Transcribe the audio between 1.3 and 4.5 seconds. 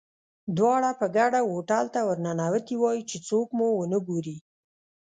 هوټل ته ورننوتي وای، چې څوک مو ونه ګوري.